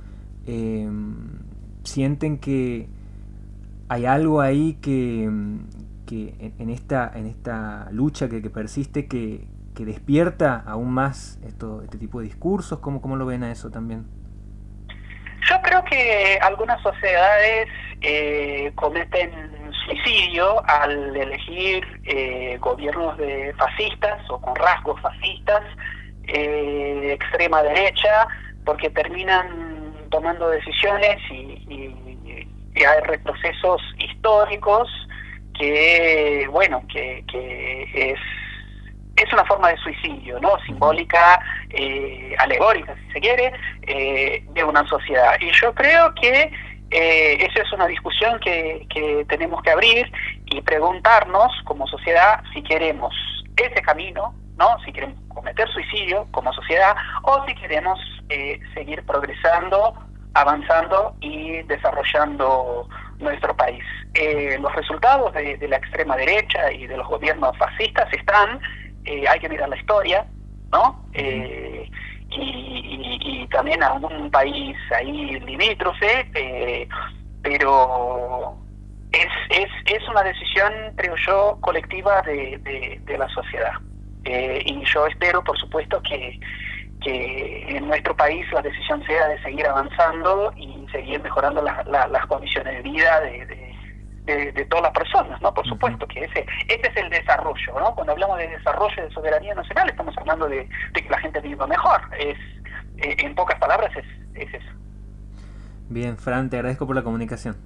em, 0.46 1.16
sienten 1.84 2.38
que 2.38 2.88
hay 3.90 4.06
algo 4.06 4.42
ahí 4.42 4.78
que, 4.82 5.24
en, 5.26 6.70
esta, 6.70 7.12
en 7.14 7.26
esta 7.26 7.90
lucha 7.92 8.30
que, 8.30 8.42
persiste 8.50 9.08
que, 9.08 9.48
despierta 9.80 10.58
aún 10.58 10.92
más 10.92 11.40
esto, 11.42 11.82
este 11.84 11.98
tipo 11.98 12.20
de 12.20 12.26
discursos. 12.26 12.80
¿Cómo, 12.80 13.02
¿Cómo 13.02 13.16
lo 13.16 13.26
ven 13.26 13.44
a 13.44 13.52
eso 13.52 13.70
también? 13.70 14.04
Yo 15.50 15.60
creo 15.64 15.84
que 15.86 16.38
algunas 16.42 16.80
sociedades 16.82 17.68
eh, 18.02 18.72
cometen 18.76 19.32
suicidio 19.86 20.64
al 20.68 21.16
elegir 21.16 21.84
eh, 22.06 22.58
gobiernos 22.60 23.18
de 23.18 23.54
fascistas 23.58 24.20
o 24.30 24.40
con 24.40 24.56
rasgos 24.56 25.02
fascistas, 25.02 25.64
eh, 26.28 27.18
extrema 27.20 27.64
derecha, 27.64 28.28
porque 28.64 28.92
terminan 28.92 29.94
tomando 30.12 30.50
decisiones 30.50 31.18
y, 31.32 31.56
hay 32.76 33.02
retrocesos 33.02 33.82
históricos 33.98 34.88
que, 35.58 36.48
bueno, 36.50 36.82
que, 36.88 37.26
es 37.94 38.20
es 39.30 39.34
una 39.34 39.46
forma 39.46 39.70
de 39.70 39.78
suicidio, 39.78 40.40
¿no? 40.40 40.58
Simbólica, 40.66 41.40
eh, 41.70 42.36
alegórica, 42.40 42.96
si 42.96 43.14
se 43.14 43.20
quiere, 43.22 43.54
de 43.86 44.64
una 44.64 44.86
sociedad. 44.88 45.36
Y 45.40 45.52
yo 45.52 45.74
creo 45.74 46.14
que 46.16 46.52
eh, 46.92 47.46
esa 47.46 47.62
es 47.62 47.72
una 47.72 47.88
discusión 47.88 48.40
que, 48.40 48.88
tenemos 49.28 49.62
que 49.62 49.70
abrir 49.70 50.12
y 50.46 50.62
preguntarnos 50.62 51.52
como 51.66 51.88
sociedad 51.88 52.44
si 52.54 52.64
queremos 52.64 53.14
ese 53.56 53.82
camino, 53.82 54.34
¿no? 54.58 54.78
Si 54.86 54.92
queremos 54.92 55.20
cometer 55.28 55.70
suicidio 55.70 56.28
como 56.32 56.52
sociedad 56.54 56.96
o 57.24 57.46
si 57.46 57.54
queremos 57.56 58.00
eh, 58.30 58.60
seguir 58.74 59.06
progresando, 59.06 59.94
avanzando 60.34 61.16
y 61.20 61.62
desarrollando 61.64 62.88
nuestro 63.20 63.56
país. 63.56 63.84
Eh, 64.14 64.58
los 64.60 64.74
resultados 64.76 65.34
de, 65.34 65.68
la 65.68 65.78
extrema 65.78 66.16
derecha 66.16 66.72
y 66.72 66.88
de 66.88 66.98
los 66.98 67.08
gobiernos 67.08 67.56
fascistas 67.58 68.12
están, 68.14 68.60
eh, 69.10 69.28
hay 69.28 69.40
que 69.40 69.50
mirar 69.50 69.68
la 69.70 69.78
historia, 69.78 70.24
¿no? 70.72 71.04
y, 72.32 73.48
también 73.52 73.82
a 73.82 73.94
un 73.94 74.30
país 74.30 74.78
ahí 74.96 75.40
limítrofe, 75.40 76.30
eh, 76.36 76.88
pero 77.42 78.56
es, 79.12 79.28
es, 79.50 79.70
es 79.86 80.08
una 80.08 80.22
decisión, 80.22 80.72
creo 80.96 81.16
yo, 81.26 81.58
colectiva 81.62 82.22
de, 82.22 83.02
de, 83.04 83.18
la 83.18 83.28
sociedad. 83.30 83.74
Eh, 84.26 84.62
y 84.64 84.86
yo 84.86 85.08
espero, 85.08 85.44
por 85.44 85.58
supuesto, 85.58 86.00
que, 86.04 86.40
que 87.02 87.78
en 87.78 87.88
nuestro 87.88 88.16
país 88.16 88.46
la 88.52 88.62
decisión 88.62 89.04
sea 89.08 89.28
de 89.30 89.42
seguir 89.42 89.66
avanzando 89.66 90.54
y 90.56 90.86
seguir 90.92 91.20
mejorando 91.24 91.64
las 91.64 92.26
condiciones 92.28 92.76
de 92.76 92.82
vida 92.84 93.22
de 93.22 93.46
de, 93.48 93.69
todas 94.70 94.84
las 94.84 94.92
personas, 94.92 95.42
¿no? 95.42 95.54
Por 95.54 95.68
supuesto 95.68 96.08
que 96.08 96.24
ese 96.24 96.46
ese 96.68 96.88
es 96.88 96.98
el 96.98 97.10
desarrollo, 97.10 97.80
¿no? 97.80 97.96
Cuando 97.96 98.14
hablamos 98.14 98.38
de 98.38 98.48
desarrollo 98.48 99.04
de 99.04 99.12
soberanía 99.12 99.56
nacional 99.56 99.90
estamos 99.90 100.18
hablando 100.18 100.48
de, 100.48 100.68
que 100.94 101.10
la 101.10 101.20
gente 101.20 101.40
viva 101.42 101.68
mejor. 101.68 102.02
Es 102.18 102.38
eh, 102.98 103.16
en 103.20 103.36
pocas 103.36 103.60
palabras 103.60 103.92
es, 103.96 104.06
es 104.36 104.54
eso. 104.54 104.72
Bien, 105.90 106.18
Fran, 106.18 106.50
te 106.50 106.58
agradezco 106.58 106.86
por 106.86 106.96
la 106.96 107.04
comunicación. 107.04 107.58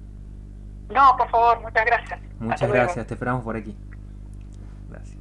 No, 0.92 1.16
por 1.16 1.28
favor, 1.30 1.60
muchas 1.62 1.84
gracias. 1.84 2.20
Muchas 2.38 2.70
gracias, 2.70 3.06
te 3.06 3.14
esperamos 3.14 3.44
por 3.44 3.56
aquí. 3.56 3.76
Gracias. 4.88 5.18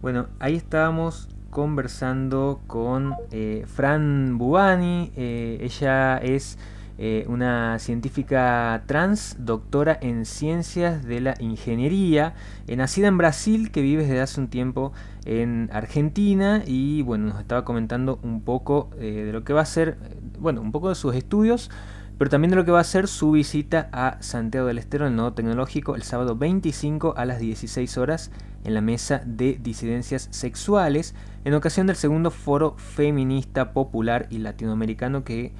Bueno, 0.00 0.28
ahí 0.40 0.56
estábamos 0.56 1.28
conversando 1.50 2.60
con 2.66 3.14
eh, 3.30 3.64
Fran 3.66 4.38
Bubani. 4.38 5.12
Eh, 5.16 5.58
ella 5.60 6.18
es 6.18 6.58
eh, 6.98 7.24
una 7.28 7.78
científica 7.78 8.82
trans, 8.86 9.36
doctora 9.38 9.98
en 10.00 10.26
ciencias 10.26 11.04
de 11.04 11.20
la 11.20 11.34
ingeniería, 11.40 12.34
eh, 12.66 12.76
nacida 12.76 13.08
en 13.08 13.18
Brasil, 13.18 13.70
que 13.70 13.80
vive 13.80 14.02
desde 14.02 14.20
hace 14.20 14.40
un 14.40 14.48
tiempo 14.48 14.92
en 15.24 15.70
Argentina 15.72 16.62
y 16.66 17.02
bueno, 17.02 17.28
nos 17.28 17.40
estaba 17.40 17.64
comentando 17.64 18.18
un 18.22 18.42
poco 18.42 18.90
eh, 18.98 19.24
de 19.26 19.32
lo 19.32 19.42
que 19.42 19.52
va 19.52 19.62
a 19.62 19.66
ser, 19.66 19.96
bueno, 20.38 20.60
un 20.60 20.70
poco 20.70 20.90
de 20.90 20.94
sus 20.94 21.14
estudios, 21.14 21.70
pero 22.18 22.30
también 22.30 22.50
de 22.50 22.56
lo 22.56 22.64
que 22.64 22.70
va 22.70 22.80
a 22.80 22.84
ser 22.84 23.08
su 23.08 23.32
visita 23.32 23.88
a 23.90 24.18
Santiago 24.20 24.66
del 24.66 24.78
Estero, 24.78 25.06
el 25.06 25.16
Nodo 25.16 25.32
Tecnológico, 25.32 25.96
el 25.96 26.02
sábado 26.02 26.36
25 26.36 27.14
a 27.16 27.24
las 27.24 27.40
16 27.40 27.98
horas 27.98 28.30
en 28.64 28.74
la 28.74 28.80
mesa 28.80 29.22
de 29.24 29.58
disidencias 29.60 30.28
sexuales, 30.30 31.14
en 31.44 31.54
ocasión 31.54 31.86
del 31.86 31.96
segundo 31.96 32.30
foro 32.30 32.74
feminista 32.76 33.72
popular 33.72 34.26
y 34.30 34.38
latinoamericano 34.38 35.24
que 35.24 35.52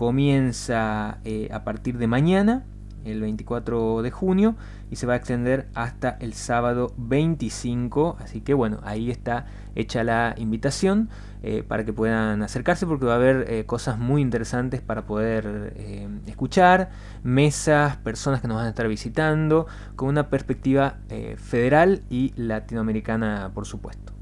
comienza 0.00 1.18
eh, 1.26 1.50
a 1.52 1.62
partir 1.62 1.98
de 1.98 2.06
mañana, 2.06 2.64
el 3.04 3.20
24 3.20 4.00
de 4.00 4.10
junio, 4.10 4.56
y 4.90 4.96
se 4.96 5.06
va 5.06 5.12
a 5.12 5.16
extender 5.16 5.68
hasta 5.74 6.16
el 6.20 6.32
sábado 6.32 6.94
25. 6.96 8.16
Así 8.18 8.40
que 8.40 8.54
bueno, 8.54 8.80
ahí 8.82 9.10
está 9.10 9.44
hecha 9.74 10.02
la 10.02 10.34
invitación 10.38 11.10
eh, 11.42 11.62
para 11.68 11.84
que 11.84 11.92
puedan 11.92 12.42
acercarse 12.42 12.86
porque 12.86 13.04
va 13.04 13.12
a 13.12 13.16
haber 13.16 13.44
eh, 13.50 13.66
cosas 13.66 13.98
muy 13.98 14.22
interesantes 14.22 14.80
para 14.80 15.04
poder 15.04 15.74
escuchar, 16.26 16.88
mesas, 17.22 17.98
personas 17.98 18.40
que 18.40 18.48
nos 18.48 18.56
van 18.56 18.68
a 18.68 18.70
estar 18.70 18.88
visitando, 18.88 19.66
con 19.96 20.08
una 20.08 20.30
perspectiva 20.30 20.96
federal 21.36 22.00
y 22.08 22.32
latinoamericana, 22.36 23.50
por 23.52 23.66
supuesto. 23.66 24.19